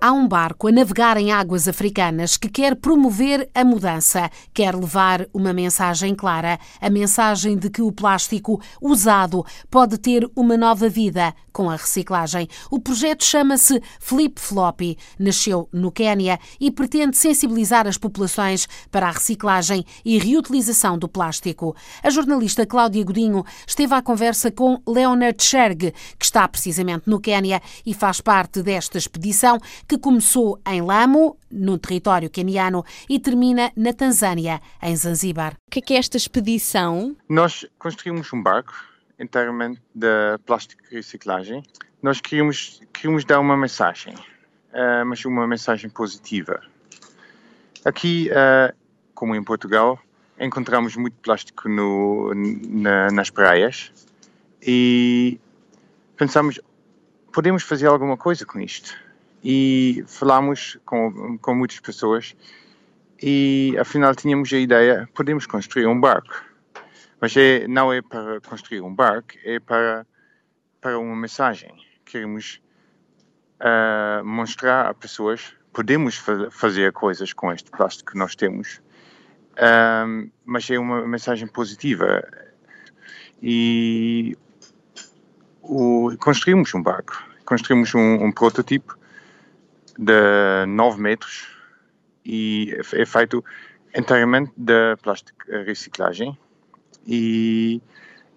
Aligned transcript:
Há 0.00 0.12
um 0.12 0.28
barco 0.28 0.68
a 0.68 0.70
navegar 0.70 1.16
em 1.16 1.32
águas 1.32 1.66
africanas 1.66 2.36
que 2.36 2.48
quer 2.48 2.76
promover 2.76 3.50
a 3.52 3.64
mudança, 3.64 4.30
quer 4.54 4.72
levar 4.72 5.26
uma 5.34 5.52
mensagem 5.52 6.14
clara, 6.14 6.56
a 6.80 6.88
mensagem 6.88 7.58
de 7.58 7.68
que 7.68 7.82
o 7.82 7.90
plástico 7.90 8.60
usado 8.80 9.44
pode 9.68 9.98
ter 9.98 10.30
uma 10.36 10.56
nova 10.56 10.88
vida 10.88 11.34
com 11.52 11.68
a 11.68 11.74
reciclagem. 11.74 12.46
O 12.70 12.78
projeto 12.78 13.24
chama-se 13.24 13.82
Flip 13.98 14.40
Floppy, 14.40 14.96
nasceu 15.18 15.68
no 15.72 15.90
Quênia 15.90 16.38
e 16.60 16.70
pretende 16.70 17.16
sensibilizar 17.16 17.88
as 17.88 17.98
populações 17.98 18.68
para 18.92 19.08
a 19.08 19.10
reciclagem 19.10 19.84
e 20.04 20.16
reutilização 20.16 20.96
do 20.96 21.08
plástico. 21.08 21.74
A 22.04 22.10
jornalista 22.10 22.64
Cláudia 22.64 23.02
Godinho 23.02 23.44
esteve 23.66 23.92
à 23.94 24.00
conversa 24.00 24.52
com 24.52 24.80
Leonard 24.86 25.42
Sherg, 25.42 25.92
que 26.16 26.24
está 26.24 26.46
precisamente 26.46 27.10
no 27.10 27.18
Quênia 27.18 27.60
e 27.84 27.92
faz 27.92 28.20
parte 28.20 28.62
desta 28.62 28.96
expedição 28.96 29.58
que 29.88 29.96
começou 29.96 30.60
em 30.66 30.82
Lamu, 30.82 31.38
no 31.50 31.78
território 31.78 32.28
queniano, 32.28 32.84
e 33.08 33.18
termina 33.18 33.72
na 33.74 33.94
Tanzânia, 33.94 34.60
em 34.82 34.94
Zanzíbar. 34.94 35.54
O 35.66 35.70
que 35.70 35.78
é, 35.78 35.82
que 35.82 35.94
é 35.94 35.96
esta 35.96 36.18
expedição? 36.18 37.16
Nós 37.26 37.66
construímos 37.78 38.30
um 38.34 38.42
barco 38.42 38.74
inteiramente 39.18 39.80
de 39.94 40.38
plástico 40.44 40.82
e 40.90 40.96
reciclagem. 40.96 41.62
Nós 42.02 42.20
queríamos, 42.20 42.82
queríamos 42.92 43.24
dar 43.24 43.40
uma 43.40 43.56
mensagem, 43.56 44.14
uh, 44.14 45.06
mas 45.06 45.24
uma 45.24 45.46
mensagem 45.46 45.88
positiva. 45.88 46.60
Aqui, 47.82 48.30
uh, 48.30 48.76
como 49.14 49.34
em 49.34 49.42
Portugal, 49.42 49.98
encontramos 50.38 50.96
muito 50.96 51.16
plástico 51.22 51.66
no, 51.66 52.32
na, 52.34 53.10
nas 53.10 53.30
praias 53.30 53.90
e 54.62 55.40
pensamos, 56.14 56.60
podemos 57.32 57.62
fazer 57.62 57.86
alguma 57.86 58.18
coisa 58.18 58.44
com 58.44 58.60
isto 58.60 59.07
e 59.42 60.04
falámos 60.06 60.78
com, 60.84 61.38
com 61.38 61.54
muitas 61.54 61.80
pessoas 61.80 62.34
e 63.22 63.76
afinal 63.78 64.14
tínhamos 64.14 64.52
a 64.52 64.58
ideia, 64.58 65.08
podemos 65.14 65.46
construir 65.46 65.86
um 65.86 65.98
barco. 65.98 66.44
Mas 67.20 67.36
é, 67.36 67.66
não 67.66 67.92
é 67.92 68.00
para 68.00 68.40
construir 68.40 68.80
um 68.80 68.94
barco, 68.94 69.34
é 69.44 69.58
para, 69.58 70.06
para 70.80 70.98
uma 70.98 71.16
mensagem. 71.16 71.74
Queremos 72.04 72.60
uh, 73.60 74.24
mostrar 74.24 74.86
a 74.86 74.94
pessoas 74.94 75.58
podemos 75.78 76.16
fa 76.16 76.50
fazer 76.50 76.92
coisas 76.92 77.32
com 77.32 77.52
este 77.52 77.70
plástico 77.70 78.10
que 78.10 78.18
nós 78.18 78.34
temos, 78.34 78.80
uh, 79.54 80.28
mas 80.44 80.68
é 80.68 80.76
uma 80.76 81.06
mensagem 81.06 81.46
positiva. 81.46 82.26
E 83.40 84.36
o, 85.62 86.16
construímos 86.18 86.74
um 86.74 86.82
barco, 86.82 87.22
construímos 87.44 87.94
um, 87.94 88.24
um 88.24 88.32
protótipo 88.32 88.98
de 89.98 90.66
9 90.66 91.00
metros 91.00 91.48
e 92.24 92.74
é 92.92 93.04
feito 93.04 93.44
inteiramente 93.94 94.52
de 94.56 94.96
plástico 95.02 95.38
reciclagem 95.66 96.38
e 97.06 97.82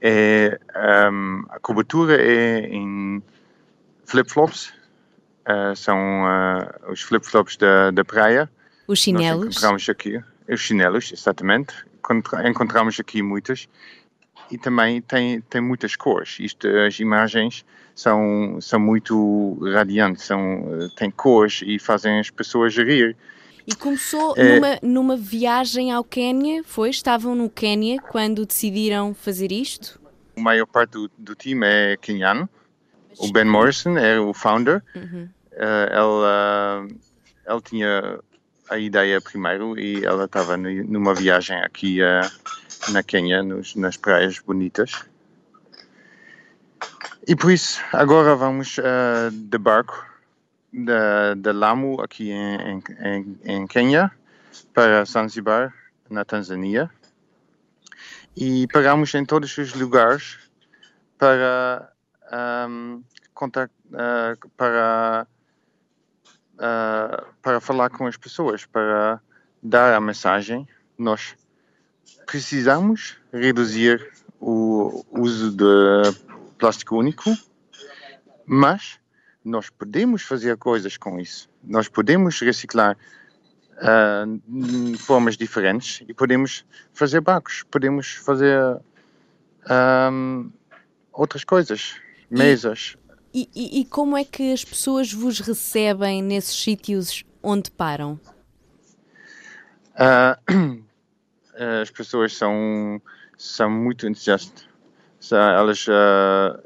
é, 0.00 0.58
um, 1.12 1.44
a 1.50 1.58
cobertura 1.58 2.16
é 2.20 2.60
em 2.66 3.22
flip-flops, 4.06 4.72
uh, 5.46 5.76
são 5.76 5.98
uh, 6.24 6.90
os 6.90 7.02
flip-flops 7.02 7.56
da, 7.56 7.90
da 7.90 8.04
praia. 8.04 8.50
Os 8.86 9.00
chinelos? 9.00 9.44
Nós 9.44 9.56
encontramos 9.56 9.88
aqui, 9.88 10.22
os 10.48 10.60
chinelos, 10.60 11.12
exatamente. 11.12 11.74
Encontramos 12.44 12.98
aqui 12.98 13.22
muitas 13.22 13.68
e 14.50 14.58
também 14.58 15.00
tem, 15.00 15.40
tem 15.42 15.60
muitas 15.60 15.94
cores. 15.96 16.38
Isto, 16.40 16.66
as 16.68 16.98
imagens 16.98 17.64
são, 17.94 18.58
são 18.60 18.80
muito 18.80 19.58
radiantes, 19.72 20.24
são, 20.24 20.88
têm 20.96 21.10
cores 21.10 21.62
e 21.64 21.78
fazem 21.78 22.18
as 22.18 22.30
pessoas 22.30 22.76
rir. 22.76 23.16
E 23.66 23.74
começou 23.74 24.34
é, 24.36 24.54
numa, 24.54 24.78
numa 24.82 25.16
viagem 25.16 25.92
ao 25.92 26.02
Quênia, 26.02 26.62
foi? 26.64 26.90
Estavam 26.90 27.34
no 27.34 27.48
Quênia 27.48 28.00
quando 28.00 28.44
decidiram 28.44 29.14
fazer 29.14 29.52
isto? 29.52 30.00
A 30.36 30.40
maior 30.40 30.66
parte 30.66 30.92
do, 30.92 31.10
do 31.16 31.34
time 31.34 31.66
é 31.66 31.96
queniano. 31.96 32.48
O 33.18 33.30
Ben 33.30 33.44
Morrison 33.44 33.98
é 33.98 34.18
o 34.18 34.32
founder. 34.32 34.82
Uhum. 34.94 35.28
Uh, 35.52 36.88
ele, 36.88 36.94
uh, 36.94 36.98
ele 37.46 37.60
tinha 37.62 38.18
a 38.70 38.78
ideia 38.78 39.20
primeiro 39.20 39.78
e 39.78 40.04
ela 40.04 40.24
estava 40.24 40.56
numa 40.56 41.14
viagem 41.14 41.58
aqui 41.58 42.00
uh, 42.02 42.30
na 42.88 43.02
Quênia, 43.02 43.42
nos, 43.42 43.74
nas 43.76 43.96
praias 43.96 44.38
bonitas. 44.38 45.04
E 47.26 47.36
por 47.36 47.52
isso, 47.52 47.80
agora 47.92 48.34
vamos 48.34 48.78
uh, 48.78 49.30
de 49.30 49.58
barco 49.58 50.06
de, 50.72 51.34
de 51.36 51.52
Lamu, 51.52 52.00
aqui 52.00 52.30
em, 52.30 52.82
em, 53.00 53.38
em 53.44 53.66
Quênia, 53.66 54.10
para 54.72 55.04
Zanzibar, 55.04 55.74
na 56.08 56.24
Tanzânia. 56.24 56.90
E 58.36 58.66
pagamos 58.68 59.14
em 59.14 59.24
todos 59.24 59.56
os 59.58 59.74
lugares 59.74 60.38
para 61.18 61.92
um, 62.68 63.02
contact, 63.34 63.74
uh, 63.88 64.48
para 64.56 65.26
uh, 66.54 67.26
para 67.42 67.60
falar 67.60 67.90
com 67.90 68.06
as 68.06 68.16
pessoas, 68.16 68.64
para 68.64 69.20
dar 69.62 69.94
a 69.94 70.00
mensagem. 70.00 70.68
Nós 70.96 71.34
precisamos 72.26 73.16
reduzir 73.32 74.12
o 74.40 75.04
uso 75.10 75.50
de 75.50 76.16
plástico 76.58 76.96
único, 76.96 77.36
mas 78.46 78.98
nós 79.44 79.70
podemos 79.70 80.22
fazer 80.22 80.56
coisas 80.56 80.96
com 80.96 81.18
isso. 81.18 81.48
Nós 81.62 81.88
podemos 81.88 82.40
reciclar 82.40 82.96
uh, 83.76 84.98
formas 84.98 85.36
diferentes 85.36 86.02
e 86.08 86.14
podemos 86.14 86.64
fazer 86.92 87.20
barcos, 87.20 87.64
podemos 87.70 88.14
fazer 88.14 88.80
um, 90.12 90.50
outras 91.12 91.44
coisas, 91.44 91.96
mesas. 92.30 92.96
E, 93.32 93.48
e, 93.54 93.80
e 93.80 93.84
como 93.84 94.16
é 94.16 94.24
que 94.24 94.52
as 94.52 94.64
pessoas 94.64 95.12
vos 95.12 95.40
recebem 95.40 96.22
nesses 96.22 96.60
sítios 96.62 97.24
onde 97.42 97.70
param? 97.70 98.20
Uh, 99.94 100.82
as 101.80 101.90
pessoas 101.90 102.36
são, 102.36 103.00
são 103.36 103.70
muito 103.70 104.06
entusiastas. 104.06 104.68
Elas, 105.32 105.86
uh, 105.86 106.62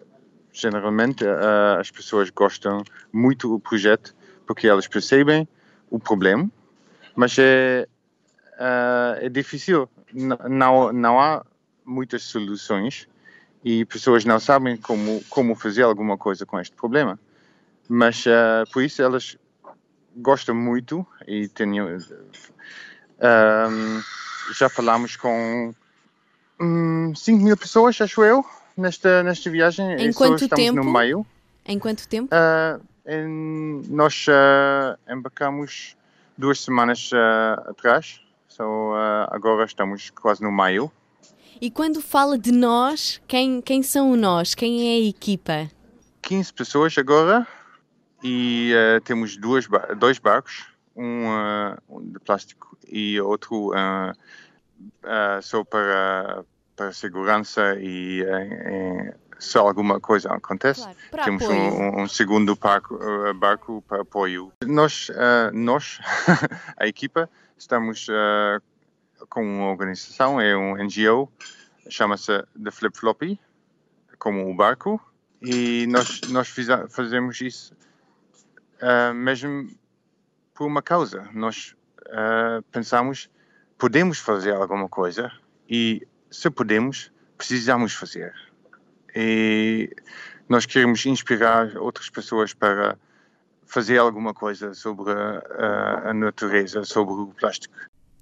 geralmente, 0.52 1.24
uh, 1.24 1.80
as 1.80 1.90
pessoas 1.90 2.30
gostam 2.30 2.82
muito 3.12 3.48
do 3.48 3.58
projeto 3.58 4.14
porque 4.46 4.68
elas 4.68 4.86
percebem 4.86 5.48
o 5.90 5.98
problema, 5.98 6.50
mas 7.16 7.36
é, 7.38 7.88
é 9.20 9.28
difícil. 9.28 9.88
Não, 10.12 10.92
não 10.92 11.18
há 11.18 11.44
muitas 11.84 12.22
soluções 12.24 13.08
e 13.64 13.84
pessoas 13.86 14.24
não 14.24 14.38
sabem 14.38 14.76
como, 14.76 15.24
como 15.30 15.54
fazer 15.54 15.82
alguma 15.82 16.18
coisa 16.18 16.44
com 16.44 16.60
este 16.60 16.76
problema. 16.76 17.18
Mas 17.88 18.24
uh, 18.26 18.70
por 18.72 18.82
isso 18.82 19.02
elas 19.02 19.38
gostam 20.16 20.54
muito 20.54 21.06
e 21.26 21.48
tenho, 21.48 21.88
um, 23.18 24.02
já 24.52 24.68
falamos 24.68 25.16
com 25.16 25.74
um, 26.60 27.14
5 27.14 27.42
mil 27.42 27.56
pessoas, 27.56 28.00
acho 28.00 28.22
eu, 28.22 28.44
nesta, 28.76 29.22
nesta 29.22 29.50
viagem. 29.50 29.94
Em 29.94 30.12
quanto 30.12 30.44
estamos 30.44 30.64
tempo? 30.64 30.84
no 30.84 30.92
meio. 30.92 31.26
Em 31.66 31.78
quanto 31.78 32.06
tempo? 32.08 32.34
Uh, 32.34 32.80
em, 33.06 33.82
nós 33.88 34.26
uh, 34.28 35.12
embarcamos 35.12 35.96
duas 36.36 36.60
semanas 36.60 37.10
uh, 37.12 37.70
atrás, 37.70 38.20
so, 38.48 38.92
agora 39.30 39.64
estamos 39.64 40.10
quase 40.10 40.42
no 40.42 40.52
maio. 40.52 40.90
E 41.60 41.70
quando 41.70 42.00
fala 42.02 42.36
de 42.36 42.52
nós, 42.52 43.20
quem, 43.26 43.60
quem 43.60 43.82
são 43.82 44.16
nós? 44.16 44.54
Quem 44.54 44.88
é 44.88 45.04
a 45.04 45.08
equipa? 45.08 45.70
15 46.22 46.52
pessoas 46.52 46.98
agora 46.98 47.46
e 48.22 48.72
temos 49.04 49.36
duas, 49.36 49.66
dois 49.98 50.18
barcos, 50.18 50.66
um, 50.96 51.26
uh, 51.28 52.02
de 52.02 52.18
plástico 52.20 52.76
e 52.86 53.20
outro 53.20 53.70
uh, 53.70 54.12
só 55.42 55.64
para, 55.64 56.44
para 56.76 56.92
segurança 56.92 57.76
e 57.78 58.24
se 59.38 59.58
alguma 59.58 60.00
coisa 60.00 60.32
acontece, 60.32 60.82
claro, 61.10 61.24
temos 61.24 61.44
um, 61.44 62.02
um, 62.02 62.08
segundo 62.08 62.56
barco, 62.56 62.98
barco 63.34 63.82
para 63.86 64.02
apoio. 64.02 64.52
Nós, 64.64 65.10
nós 65.52 65.98
a 66.78 66.86
equipa, 66.86 67.28
estamos 67.58 68.06
com 69.28 69.42
uma 69.42 69.70
organização, 69.70 70.40
é 70.40 70.56
um 70.56 70.76
NGO, 70.76 71.30
chama-se 71.90 72.42
The 72.62 72.70
Flip 72.70 72.96
Floppy, 72.96 73.40
como 74.18 74.48
o 74.48 74.54
barco, 74.54 75.00
e 75.42 75.86
nós, 75.88 76.22
nós 76.30 76.48
fazemos 76.88 77.40
isso 77.40 77.76
uh, 78.84 79.14
mesmo 79.14 79.68
por 80.54 80.66
uma 80.66 80.80
causa. 80.80 81.28
Nós 81.32 81.74
uh, 82.06 82.62
pensamos 82.70 83.28
podemos 83.78 84.18
fazer 84.18 84.54
alguma 84.54 84.88
coisa 84.88 85.30
e, 85.68 86.06
se 86.30 86.48
podemos, 86.50 87.12
precisamos 87.36 87.94
fazer. 87.94 88.32
E 89.14 89.94
nós 90.48 90.66
queremos 90.66 91.04
inspirar 91.06 91.76
outras 91.76 92.08
pessoas 92.08 92.54
para 92.54 92.96
fazer 93.66 93.98
alguma 93.98 94.34
coisa 94.34 94.74
sobre 94.74 95.12
a, 95.12 96.10
a 96.10 96.14
natureza, 96.14 96.84
sobre 96.84 97.14
o 97.14 97.26
plástico. 97.26 97.74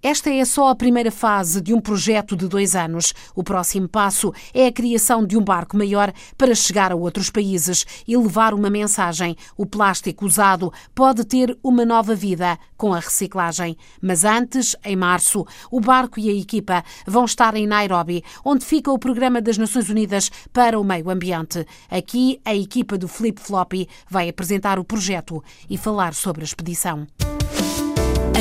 Esta 0.02 0.30
é 0.30 0.44
só 0.44 0.68
a 0.68 0.74
primeira 0.74 1.12
fase 1.12 1.60
de 1.60 1.72
um 1.72 1.80
projeto 1.80 2.34
de 2.34 2.48
dois 2.48 2.74
anos. 2.74 3.14
O 3.36 3.44
próximo 3.44 3.86
passo 3.88 4.34
é 4.52 4.66
a 4.66 4.72
criação 4.72 5.24
de 5.24 5.38
um 5.38 5.44
barco 5.44 5.76
maior 5.76 6.12
para 6.36 6.56
chegar 6.56 6.90
a 6.90 6.96
outros 6.96 7.30
países 7.30 7.86
e 8.06 8.16
levar 8.16 8.52
uma 8.52 8.68
mensagem. 8.68 9.36
O 9.56 9.64
plástico 9.64 10.26
usado 10.26 10.72
pode 10.92 11.24
ter 11.24 11.56
uma 11.62 11.84
nova 11.84 12.16
vida 12.16 12.58
com 12.76 12.92
a 12.92 12.98
reciclagem. 12.98 13.76
Mas 14.00 14.24
antes, 14.24 14.74
em 14.84 14.96
março, 14.96 15.46
o 15.70 15.80
barco 15.80 16.18
e 16.18 16.28
a 16.28 16.34
equipa 16.34 16.82
vão 17.06 17.24
estar 17.24 17.54
em 17.54 17.68
Nairobi, 17.68 18.24
onde 18.44 18.64
fica 18.64 18.90
o 18.90 18.98
Programa 18.98 19.40
das 19.40 19.56
Nações 19.56 19.88
Unidas 19.88 20.32
para 20.52 20.80
o 20.80 20.82
Meio 20.82 21.10
Ambiente. 21.10 21.64
Aqui, 21.88 22.40
a 22.44 22.52
equipa 22.52 22.98
do 22.98 23.06
Flip 23.06 23.40
Floppy 23.40 23.88
vai 24.10 24.28
apresentar 24.28 24.80
o 24.80 24.84
projeto 24.84 25.44
e 25.70 25.78
falar 25.78 26.12
sobre 26.12 26.42
a 26.42 26.44
expedição. 26.44 27.06